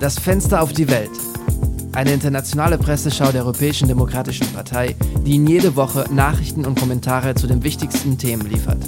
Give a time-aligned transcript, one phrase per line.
[0.00, 1.10] Das Fenster auf die Welt.
[1.92, 4.94] Eine internationale Presseschau der Europäischen Demokratischen Partei,
[5.26, 8.78] die Ihnen jede Woche Nachrichten und Kommentare zu den wichtigsten Themen liefert.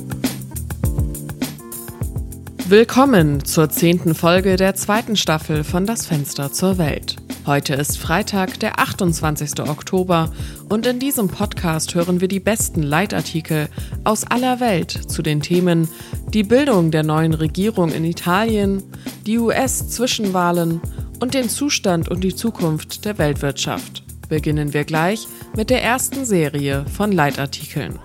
[2.68, 7.16] Willkommen zur zehnten Folge der zweiten Staffel von Das Fenster zur Welt.
[7.44, 9.68] Heute ist Freitag, der 28.
[9.68, 10.30] Oktober
[10.68, 13.68] und in diesem Podcast hören wir die besten Leitartikel
[14.04, 15.88] aus aller Welt zu den Themen
[16.32, 18.84] die Bildung der neuen Regierung in Italien,
[19.26, 20.80] die US-Zwischenwahlen
[21.20, 24.02] und den Zustand und die Zukunft der Weltwirtschaft.
[24.28, 27.98] Beginnen wir gleich mit der ersten Serie von Leitartikeln.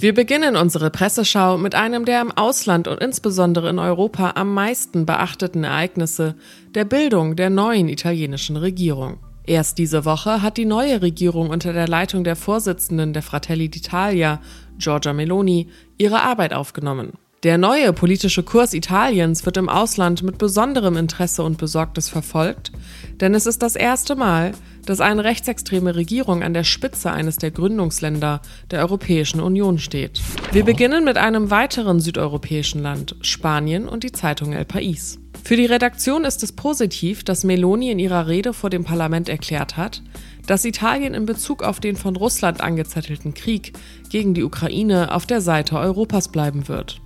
[0.00, 5.06] Wir beginnen unsere Presseschau mit einem der im Ausland und insbesondere in Europa am meisten
[5.06, 6.36] beachteten Ereignisse,
[6.74, 9.18] der Bildung der neuen italienischen Regierung.
[9.44, 14.38] Erst diese Woche hat die neue Regierung unter der Leitung der Vorsitzenden der Fratelli d'Italia,
[14.78, 17.14] Giorgia Meloni, ihre Arbeit aufgenommen.
[17.44, 22.72] Der neue politische Kurs Italiens wird im Ausland mit besonderem Interesse und Besorgnis verfolgt,
[23.20, 24.50] denn es ist das erste Mal,
[24.86, 30.20] dass eine rechtsextreme Regierung an der Spitze eines der Gründungsländer der Europäischen Union steht.
[30.50, 35.18] Wir beginnen mit einem weiteren südeuropäischen Land, Spanien und die Zeitung El País.
[35.44, 39.76] Für die Redaktion ist es positiv, dass Meloni in ihrer Rede vor dem Parlament erklärt
[39.76, 40.02] hat,
[40.48, 43.74] dass Italien in Bezug auf den von Russland angezettelten Krieg
[44.10, 47.00] gegen die Ukraine auf der Seite Europas bleiben wird.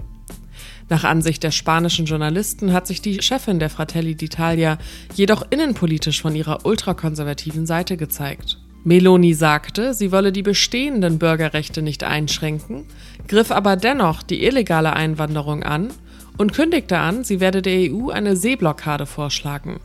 [0.92, 4.76] Nach Ansicht der spanischen Journalisten hat sich die Chefin der Fratelli d'Italia
[5.14, 8.58] jedoch innenpolitisch von ihrer ultrakonservativen Seite gezeigt.
[8.84, 12.84] Meloni sagte, sie wolle die bestehenden Bürgerrechte nicht einschränken,
[13.26, 15.88] griff aber dennoch die illegale Einwanderung an
[16.36, 19.80] und kündigte an, sie werde der EU eine Seeblockade vorschlagen.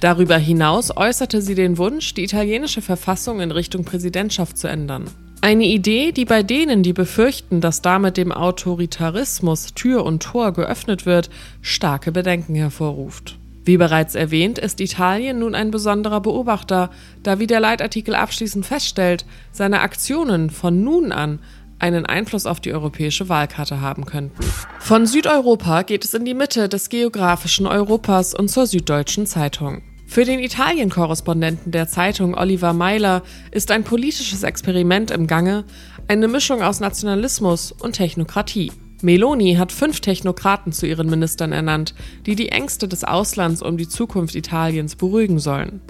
[0.00, 5.10] Darüber hinaus äußerte sie den Wunsch, die italienische Verfassung in Richtung Präsidentschaft zu ändern.
[5.40, 11.06] Eine Idee, die bei denen, die befürchten, dass damit dem Autoritarismus Tür und Tor geöffnet
[11.06, 11.30] wird,
[11.62, 13.38] starke Bedenken hervorruft.
[13.64, 16.90] Wie bereits erwähnt, ist Italien nun ein besonderer Beobachter,
[17.22, 21.38] da wie der Leitartikel abschließend feststellt, seine Aktionen von nun an
[21.78, 24.42] einen Einfluss auf die europäische Wahlkarte haben könnten.
[24.80, 29.82] Von Südeuropa geht es in die Mitte des geografischen Europas und zur Süddeutschen Zeitung.
[30.10, 35.64] Für den Italien-Korrespondenten der Zeitung Oliver Meiler ist ein politisches Experiment im Gange,
[36.08, 38.72] eine Mischung aus Nationalismus und Technokratie.
[39.02, 43.86] Meloni hat fünf Technokraten zu ihren Ministern ernannt, die die Ängste des Auslands um die
[43.86, 45.82] Zukunft Italiens beruhigen sollen.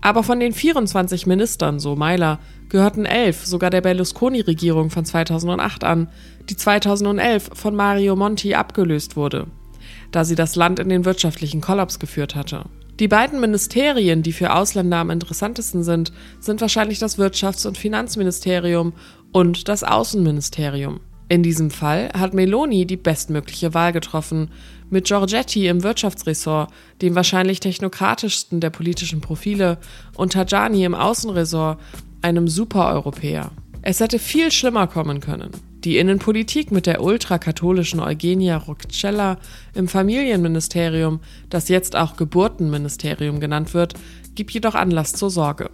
[0.00, 6.08] Aber von den 24 Ministern, so Meiler, gehörten elf sogar der Berlusconi-Regierung von 2008 an,
[6.50, 9.46] die 2011 von Mario Monti abgelöst wurde,
[10.10, 12.64] da sie das Land in den wirtschaftlichen Kollaps geführt hatte.
[13.00, 18.92] Die beiden Ministerien, die für Ausländer am interessantesten sind, sind wahrscheinlich das Wirtschafts- und Finanzministerium
[19.30, 20.98] und das Außenministerium.
[21.28, 24.50] In diesem Fall hat Meloni die bestmögliche Wahl getroffen,
[24.90, 26.72] mit Giorgetti im Wirtschaftsressort,
[27.02, 29.78] dem wahrscheinlich technokratischsten der politischen Profile,
[30.16, 31.78] und Tajani im Außenressort,
[32.22, 33.52] einem Supereuropäer.
[33.82, 35.50] Es hätte viel schlimmer kommen können.
[35.84, 39.38] Die Innenpolitik mit der ultrakatholischen Eugenia Roccella
[39.74, 43.94] im Familienministerium, das jetzt auch Geburtenministerium genannt wird,
[44.34, 45.70] gibt jedoch Anlass zur Sorge.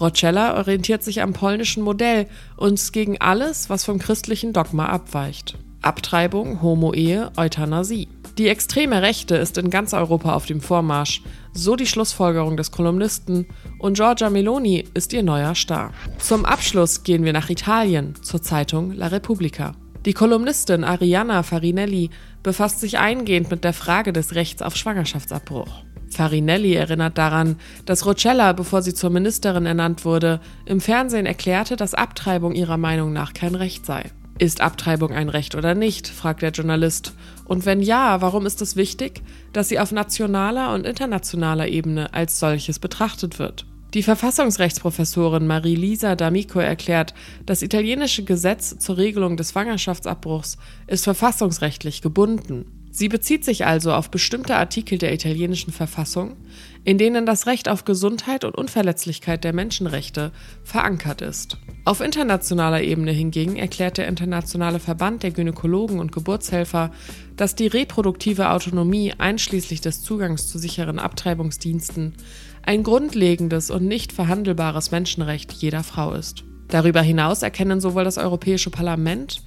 [0.00, 5.58] Roccella orientiert sich am polnischen Modell und gegen alles, was vom christlichen Dogma abweicht.
[5.82, 8.08] Abtreibung, Homo-Ehe, Euthanasie.
[8.38, 11.22] Die extreme Rechte ist in ganz Europa auf dem Vormarsch,
[11.54, 13.48] so die Schlussfolgerung des Kolumnisten,
[13.80, 15.92] und Giorgia Meloni ist ihr neuer Star.
[16.18, 19.72] Zum Abschluss gehen wir nach Italien, zur Zeitung La Repubblica.
[20.04, 22.10] Die Kolumnistin Arianna Farinelli
[22.44, 25.82] befasst sich eingehend mit der Frage des Rechts auf Schwangerschaftsabbruch.
[26.08, 27.56] Farinelli erinnert daran,
[27.86, 33.12] dass Rocella, bevor sie zur Ministerin ernannt wurde, im Fernsehen erklärte, dass Abtreibung ihrer Meinung
[33.12, 34.12] nach kein Recht sei.
[34.38, 36.06] Ist Abtreibung ein Recht oder nicht?
[36.06, 37.12] fragt der Journalist.
[37.44, 39.22] Und wenn ja, warum ist es wichtig,
[39.52, 43.66] dass sie auf nationaler und internationaler Ebene als solches betrachtet wird?
[43.94, 47.14] Die Verfassungsrechtsprofessorin Marie-Lisa D'Amico erklärt,
[47.46, 50.56] das italienische Gesetz zur Regelung des Schwangerschaftsabbruchs
[50.86, 52.77] ist verfassungsrechtlich gebunden.
[52.98, 56.34] Sie bezieht sich also auf bestimmte Artikel der italienischen Verfassung,
[56.82, 60.32] in denen das Recht auf Gesundheit und Unverletzlichkeit der Menschenrechte
[60.64, 61.58] verankert ist.
[61.84, 66.90] Auf internationaler Ebene hingegen erklärt der Internationale Verband der Gynäkologen und Geburtshelfer,
[67.36, 72.14] dass die reproduktive Autonomie einschließlich des Zugangs zu sicheren Abtreibungsdiensten
[72.62, 76.42] ein grundlegendes und nicht verhandelbares Menschenrecht jeder Frau ist.
[76.66, 79.44] Darüber hinaus erkennen sowohl das Europäische Parlament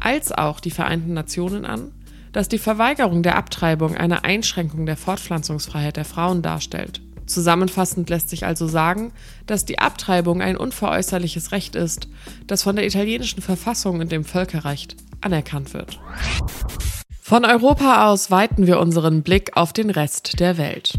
[0.00, 1.92] als auch die Vereinten Nationen an,
[2.32, 7.00] dass die Verweigerung der Abtreibung eine Einschränkung der Fortpflanzungsfreiheit der Frauen darstellt.
[7.26, 9.12] Zusammenfassend lässt sich also sagen,
[9.46, 12.08] dass die Abtreibung ein unveräußerliches Recht ist,
[12.46, 16.00] das von der italienischen Verfassung und dem Völkerrecht anerkannt wird.
[17.20, 20.98] Von Europa aus weiten wir unseren Blick auf den Rest der Welt.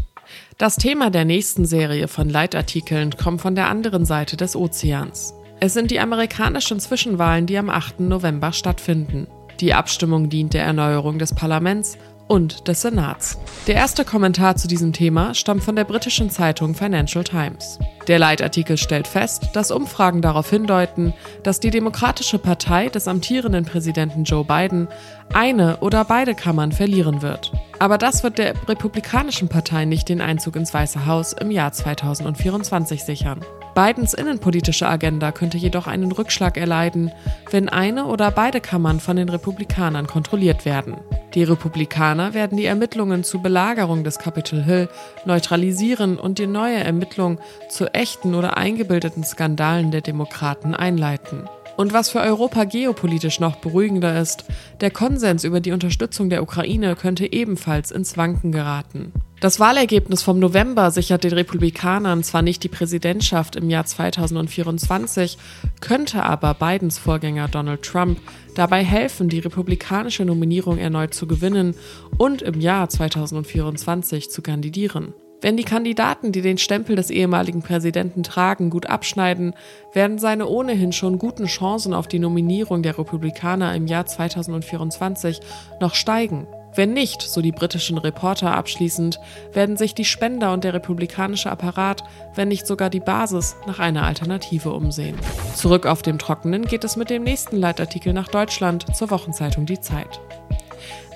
[0.58, 5.34] Das Thema der nächsten Serie von Leitartikeln kommt von der anderen Seite des Ozeans.
[5.58, 8.00] Es sind die amerikanischen Zwischenwahlen, die am 8.
[8.00, 9.26] November stattfinden.
[9.60, 11.98] Die Abstimmung dient der Erneuerung des Parlaments
[12.28, 13.38] und des Senats.
[13.66, 17.78] Der erste Kommentar zu diesem Thema stammt von der britischen Zeitung Financial Times.
[18.06, 21.12] Der Leitartikel stellt fest, dass Umfragen darauf hindeuten,
[21.42, 24.88] dass die Demokratische Partei des amtierenden Präsidenten Joe Biden
[25.34, 27.52] eine oder beide Kammern verlieren wird.
[27.78, 33.04] Aber das wird der Republikanischen Partei nicht den Einzug ins Weiße Haus im Jahr 2024
[33.04, 33.40] sichern.
[33.74, 37.12] Bidens innenpolitische Agenda könnte jedoch einen Rückschlag erleiden,
[37.50, 40.96] wenn eine oder beide Kammern von den Republikanern kontrolliert werden.
[41.34, 44.88] Die Republikaner werden die Ermittlungen zur Belagerung des Capitol Hill
[45.24, 47.38] neutralisieren und die neue Ermittlung
[47.68, 51.48] zu echten oder eingebildeten Skandalen der Demokraten einleiten.
[51.80, 54.44] Und was für Europa geopolitisch noch beruhigender ist,
[54.82, 59.14] der Konsens über die Unterstützung der Ukraine könnte ebenfalls ins Wanken geraten.
[59.40, 65.38] Das Wahlergebnis vom November sichert den Republikanern zwar nicht die Präsidentschaft im Jahr 2024,
[65.80, 68.20] könnte aber Bidens Vorgänger Donald Trump
[68.54, 71.74] dabei helfen, die republikanische Nominierung erneut zu gewinnen
[72.18, 75.14] und im Jahr 2024 zu kandidieren.
[75.42, 79.54] Wenn die Kandidaten, die den Stempel des ehemaligen Präsidenten tragen, gut abschneiden,
[79.94, 85.40] werden seine ohnehin schon guten Chancen auf die Nominierung der Republikaner im Jahr 2024
[85.80, 86.46] noch steigen.
[86.74, 89.18] Wenn nicht, so die britischen Reporter abschließend,
[89.52, 92.04] werden sich die Spender und der republikanische Apparat,
[92.34, 95.18] wenn nicht sogar die Basis, nach einer Alternative umsehen.
[95.54, 99.80] Zurück auf dem Trockenen geht es mit dem nächsten Leitartikel nach Deutschland zur Wochenzeitung Die
[99.80, 100.20] Zeit.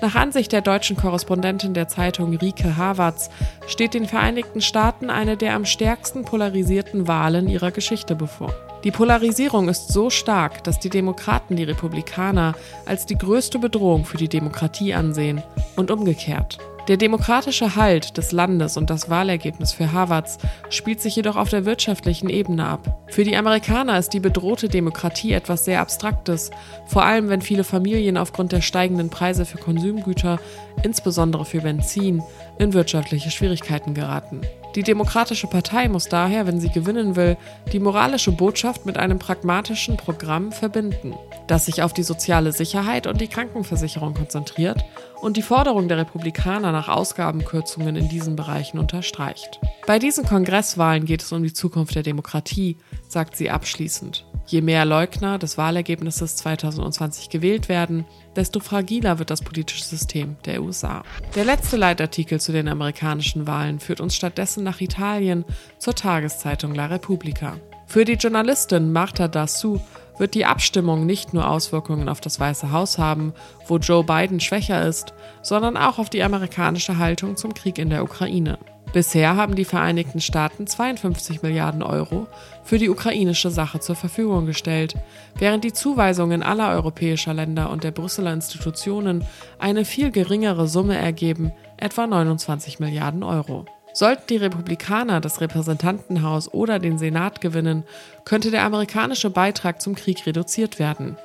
[0.01, 3.29] Nach Ansicht der deutschen Korrespondentin der Zeitung Rike Havertz
[3.67, 8.53] steht den Vereinigten Staaten eine der am stärksten polarisierten Wahlen ihrer Geschichte bevor.
[8.83, 12.53] Die Polarisierung ist so stark, dass die Demokraten die Republikaner
[12.85, 15.41] als die größte Bedrohung für die Demokratie ansehen
[15.75, 16.59] und umgekehrt.
[16.87, 20.37] Der demokratische Halt des Landes und das Wahlergebnis für Harvards
[20.69, 23.01] spielt sich jedoch auf der wirtschaftlichen Ebene ab.
[23.07, 26.51] Für die Amerikaner ist die bedrohte Demokratie etwas sehr Abstraktes,
[26.85, 30.39] vor allem wenn viele Familien aufgrund der steigenden Preise für Konsumgüter,
[30.83, 32.21] insbesondere für Benzin,
[32.59, 34.41] in wirtschaftliche Schwierigkeiten geraten.
[34.75, 37.37] Die Demokratische Partei muss daher, wenn sie gewinnen will,
[37.71, 41.15] die moralische Botschaft mit einem pragmatischen Programm verbinden,
[41.47, 44.85] das sich auf die soziale Sicherheit und die Krankenversicherung konzentriert
[45.25, 49.59] und die Forderung der Republikaner nach Ausgabenkürzungen in diesen Bereichen unterstreicht.
[49.87, 52.77] Bei diesen Kongresswahlen geht es um die Zukunft der Demokratie,
[53.09, 54.23] sagt sie abschließend.
[54.45, 58.05] Je mehr Leugner des Wahlergebnisses 2020 gewählt werden,
[58.35, 61.01] desto fragiler wird das politische System der USA.
[61.33, 65.43] Der letzte Leitartikel zu den amerikanischen Wahlen führt uns stattdessen nach Italien
[65.79, 67.57] zur Tageszeitung La Repubblica.
[67.87, 69.79] Für die Journalistin Marta Dassou
[70.17, 73.33] wird die Abstimmung nicht nur Auswirkungen auf das Weiße Haus haben,
[73.67, 78.03] wo Joe Biden schwächer ist, sondern auch auf die amerikanische Haltung zum Krieg in der
[78.03, 78.57] Ukraine.
[78.95, 82.27] Bisher haben die Vereinigten Staaten 52 Milliarden Euro
[82.63, 84.95] für die ukrainische Sache zur Verfügung gestellt,
[85.37, 89.25] während die Zuweisungen aller europäischer Länder und der Brüsseler Institutionen
[89.59, 93.65] eine viel geringere Summe ergeben, etwa 29 Milliarden Euro.
[93.95, 97.85] Sollten die Republikaner das Repräsentantenhaus oder den Senat gewinnen,
[98.25, 101.15] könnte der amerikanische Beitrag zum Krieg reduziert werden.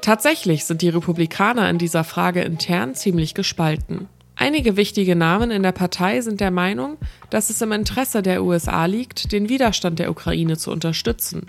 [0.00, 4.08] Tatsächlich sind die Republikaner in dieser Frage intern ziemlich gespalten.
[4.36, 6.98] Einige wichtige Namen in der Partei sind der Meinung,
[7.30, 11.46] dass es im Interesse der USA liegt, den Widerstand der Ukraine zu unterstützen,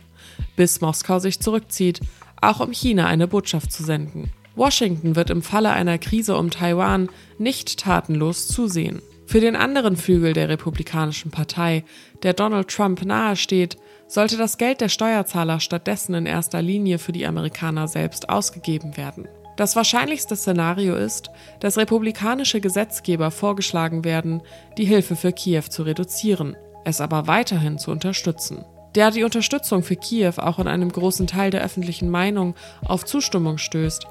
[0.55, 1.99] bis Moskau sich zurückzieht,
[2.41, 4.31] auch um China eine Botschaft zu senden.
[4.55, 9.03] Washington wird im Falle einer Krise um Taiwan nicht tatenlos zusehen.
[9.31, 11.85] Für den anderen Flügel der Republikanischen Partei,
[12.21, 17.25] der Donald Trump nahesteht, sollte das Geld der Steuerzahler stattdessen in erster Linie für die
[17.25, 19.29] Amerikaner selbst ausgegeben werden.
[19.55, 21.29] Das wahrscheinlichste Szenario ist,
[21.61, 24.41] dass republikanische Gesetzgeber vorgeschlagen werden,
[24.77, 28.65] die Hilfe für Kiew zu reduzieren, es aber weiterhin zu unterstützen.
[28.93, 33.57] Da die Unterstützung für Kiew auch in einem großen Teil der öffentlichen Meinung auf Zustimmung
[33.57, 34.05] stößt,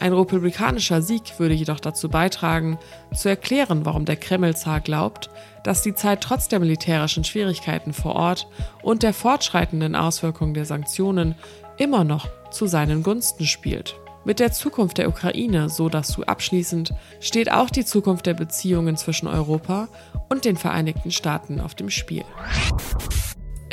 [0.00, 2.78] ein republikanischer Sieg würde jedoch dazu beitragen,
[3.14, 5.30] zu erklären, warum der Kreml-Zar glaubt,
[5.62, 8.48] dass die Zeit trotz der militärischen Schwierigkeiten vor Ort
[8.82, 11.36] und der fortschreitenden Auswirkungen der Sanktionen
[11.76, 13.94] immer noch zu seinen Gunsten spielt.
[14.24, 18.96] Mit der Zukunft der Ukraine, so dass du abschließend, steht auch die Zukunft der Beziehungen
[18.96, 19.88] zwischen Europa
[20.30, 22.24] und den Vereinigten Staaten auf dem Spiel.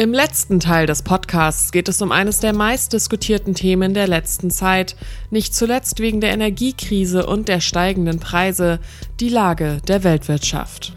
[0.01, 4.95] Im letzten Teil des Podcasts geht es um eines der meistdiskutierten Themen der letzten Zeit,
[5.29, 8.79] nicht zuletzt wegen der Energiekrise und der steigenden Preise,
[9.19, 10.93] die Lage der Weltwirtschaft.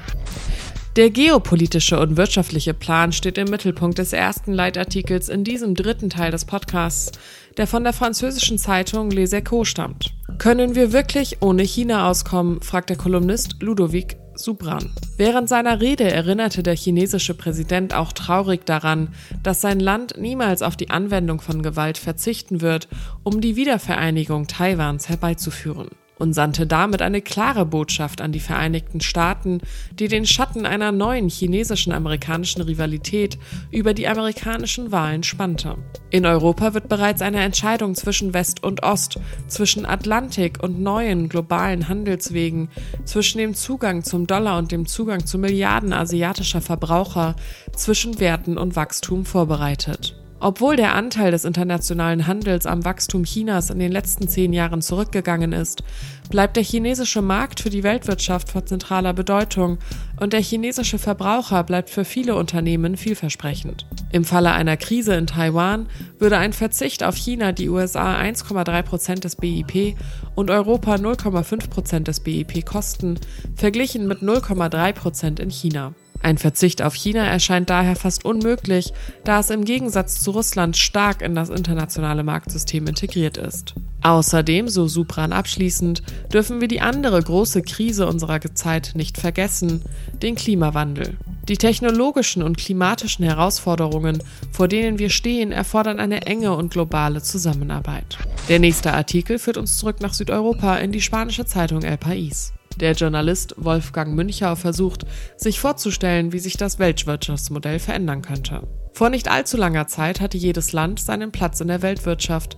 [0.96, 6.30] Der geopolitische und wirtschaftliche Plan steht im Mittelpunkt des ersten Leitartikels in diesem dritten Teil
[6.30, 7.12] des Podcasts,
[7.58, 10.14] der von der französischen Zeitung Les Echos stammt.
[10.38, 14.92] Können wir wirklich ohne China auskommen, fragt der Kolumnist Ludovic Subran.
[15.16, 19.08] Während seiner Rede erinnerte der chinesische Präsident auch traurig daran,
[19.42, 22.88] dass sein Land niemals auf die Anwendung von Gewalt verzichten wird,
[23.22, 25.88] um die Wiedervereinigung Taiwans herbeizuführen
[26.24, 29.60] und sandte damit eine klare Botschaft an die Vereinigten Staaten,
[29.92, 33.38] die den Schatten einer neuen chinesischen-amerikanischen Rivalität
[33.70, 35.76] über die amerikanischen Wahlen spannte.
[36.08, 41.88] In Europa wird bereits eine Entscheidung zwischen West und Ost, zwischen Atlantik und neuen globalen
[41.90, 42.70] Handelswegen,
[43.04, 47.36] zwischen dem Zugang zum Dollar und dem Zugang zu Milliarden asiatischer Verbraucher,
[47.76, 50.23] zwischen Werten und Wachstum vorbereitet.
[50.40, 55.52] Obwohl der Anteil des internationalen Handels am Wachstum Chinas in den letzten zehn Jahren zurückgegangen
[55.52, 55.82] ist,
[56.28, 59.78] bleibt der chinesische Markt für die Weltwirtschaft von zentraler Bedeutung
[60.20, 63.86] und der chinesische Verbraucher bleibt für viele Unternehmen vielversprechend.
[64.12, 65.86] Im Falle einer Krise in Taiwan
[66.18, 69.96] würde ein Verzicht auf China die USA 1,3 Prozent des BIP
[70.34, 73.18] und Europa 0,5 Prozent des BIP kosten,
[73.54, 75.94] verglichen mit 0,3 Prozent in China.
[76.24, 81.20] Ein Verzicht auf China erscheint daher fast unmöglich, da es im Gegensatz zu Russland stark
[81.20, 83.74] in das internationale Marktsystem integriert ist.
[84.00, 86.02] Außerdem, so Supran abschließend,
[86.32, 89.82] dürfen wir die andere große Krise unserer Zeit nicht vergessen,
[90.22, 91.18] den Klimawandel.
[91.46, 98.16] Die technologischen und klimatischen Herausforderungen, vor denen wir stehen, erfordern eine enge und globale Zusammenarbeit.
[98.48, 102.52] Der nächste Artikel führt uns zurück nach Südeuropa in die spanische Zeitung El País.
[102.80, 105.04] Der Journalist Wolfgang Münchau versucht,
[105.36, 108.66] sich vorzustellen, wie sich das Weltwirtschaftsmodell verändern könnte.
[108.92, 112.56] Vor nicht allzu langer Zeit hatte jedes Land seinen Platz in der Weltwirtschaft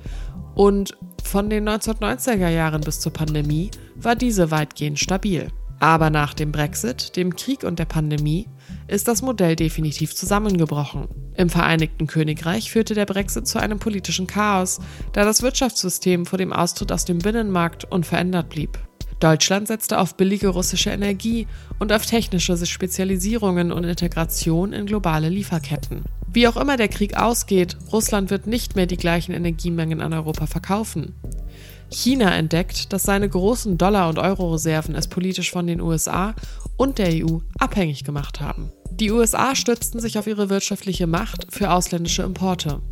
[0.54, 5.48] und von den 1990er Jahren bis zur Pandemie war diese weitgehend stabil.
[5.80, 8.48] Aber nach dem Brexit, dem Krieg und der Pandemie
[8.88, 11.08] ist das Modell definitiv zusammengebrochen.
[11.36, 14.80] Im Vereinigten Königreich führte der Brexit zu einem politischen Chaos,
[15.12, 18.78] da das Wirtschaftssystem vor dem Austritt aus dem Binnenmarkt unverändert blieb.
[19.20, 21.46] Deutschland setzte auf billige russische Energie
[21.78, 26.04] und auf technische Spezialisierungen und Integration in globale Lieferketten.
[26.30, 30.46] Wie auch immer der Krieg ausgeht, Russland wird nicht mehr die gleichen Energiemengen an Europa
[30.46, 31.14] verkaufen.
[31.88, 36.34] China entdeckt, dass seine großen Dollar- und Euro-Reserven es politisch von den USA
[36.76, 38.70] und der EU abhängig gemacht haben.
[38.90, 42.82] Die USA stützten sich auf ihre wirtschaftliche Macht für ausländische Importe.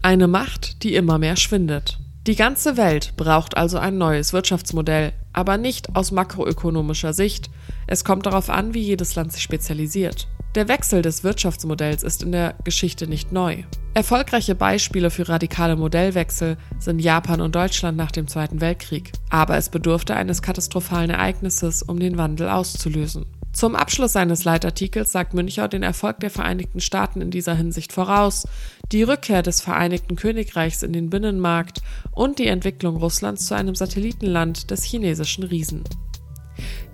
[0.00, 1.98] Eine Macht, die immer mehr schwindet.
[2.26, 7.50] Die ganze Welt braucht also ein neues Wirtschaftsmodell, aber nicht aus makroökonomischer Sicht.
[7.86, 10.26] Es kommt darauf an, wie jedes Land sich spezialisiert.
[10.56, 13.62] Der Wechsel des Wirtschaftsmodells ist in der Geschichte nicht neu.
[13.94, 19.12] Erfolgreiche Beispiele für radikale Modellwechsel sind Japan und Deutschland nach dem Zweiten Weltkrieg.
[19.30, 23.26] Aber es bedurfte eines katastrophalen Ereignisses, um den Wandel auszulösen.
[23.56, 28.46] Zum Abschluss seines Leitartikels sagt Müncher den Erfolg der Vereinigten Staaten in dieser Hinsicht voraus,
[28.92, 31.80] die Rückkehr des Vereinigten Königreichs in den Binnenmarkt
[32.12, 35.84] und die Entwicklung Russlands zu einem Satellitenland des chinesischen Riesen.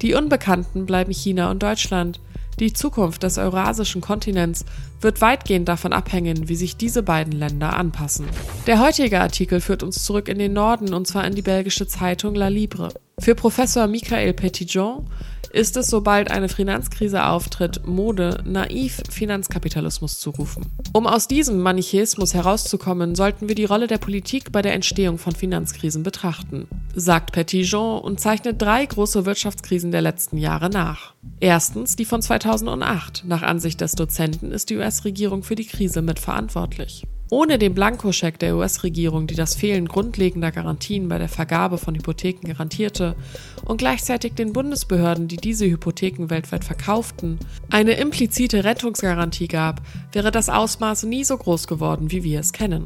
[0.02, 2.20] Die Unbekannten bleiben China und Deutschland.
[2.60, 4.64] Die Zukunft des eurasischen Kontinents
[5.00, 8.26] wird weitgehend davon abhängen, wie sich diese beiden Länder anpassen.
[8.68, 12.36] Der heutige Artikel führt uns zurück in den Norden und zwar in die belgische Zeitung
[12.36, 12.94] La Libre.
[13.22, 15.06] Für Professor Michael Petitjean
[15.52, 20.66] ist es, sobald eine Finanzkrise auftritt, Mode, naiv Finanzkapitalismus zu rufen.
[20.92, 25.36] Um aus diesem Manichäismus herauszukommen, sollten wir die Rolle der Politik bei der Entstehung von
[25.36, 31.14] Finanzkrisen betrachten, sagt Petitjean und zeichnet drei große Wirtschaftskrisen der letzten Jahre nach.
[31.38, 33.22] Erstens die von 2008.
[33.24, 37.04] Nach Ansicht des Dozenten ist die US-Regierung für die Krise mitverantwortlich.
[37.32, 42.46] Ohne den Blankoscheck der US-Regierung, die das Fehlen grundlegender Garantien bei der Vergabe von Hypotheken
[42.46, 43.16] garantierte
[43.64, 47.38] und gleichzeitig den Bundesbehörden, die diese Hypotheken weltweit verkauften,
[47.70, 49.80] eine implizite Rettungsgarantie gab,
[50.12, 52.84] wäre das Ausmaß nie so groß geworden, wie wir es kennen.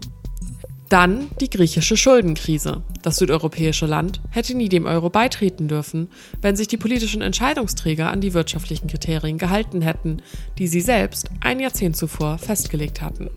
[0.88, 2.84] Dann die griechische Schuldenkrise.
[3.02, 6.08] Das südeuropäische Land hätte nie dem Euro beitreten dürfen,
[6.40, 10.22] wenn sich die politischen Entscheidungsträger an die wirtschaftlichen Kriterien gehalten hätten,
[10.58, 13.28] die sie selbst ein Jahrzehnt zuvor festgelegt hatten.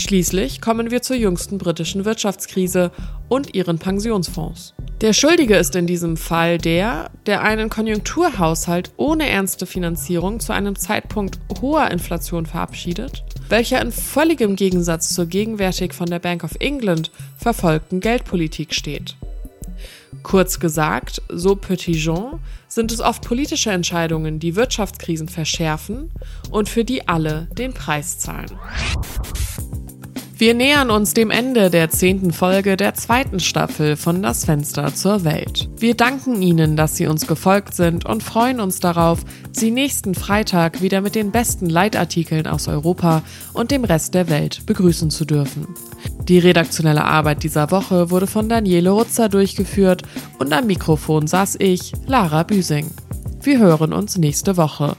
[0.00, 2.92] Schließlich kommen wir zur jüngsten britischen Wirtschaftskrise
[3.28, 4.74] und ihren Pensionsfonds.
[5.00, 10.76] Der Schuldige ist in diesem Fall der, der einen Konjunkturhaushalt ohne ernste Finanzierung zu einem
[10.76, 17.10] Zeitpunkt hoher Inflation verabschiedet, welcher in völligem Gegensatz zur gegenwärtig von der Bank of England
[17.36, 19.16] verfolgten Geldpolitik steht.
[20.22, 22.38] Kurz gesagt, so Petit Jean,
[22.68, 26.12] sind es oft politische Entscheidungen, die Wirtschaftskrisen verschärfen
[26.52, 28.56] und für die alle den Preis zahlen.
[30.38, 35.24] Wir nähern uns dem Ende der zehnten Folge der zweiten Staffel von Das Fenster zur
[35.24, 35.68] Welt.
[35.78, 40.80] Wir danken Ihnen, dass Sie uns gefolgt sind und freuen uns darauf, Sie nächsten Freitag
[40.80, 45.66] wieder mit den besten Leitartikeln aus Europa und dem Rest der Welt begrüßen zu dürfen.
[46.28, 50.02] Die redaktionelle Arbeit dieser Woche wurde von Daniele Rutzer durchgeführt
[50.38, 52.92] und am Mikrofon saß ich, Lara Büsing.
[53.42, 54.94] Wir hören uns nächste Woche.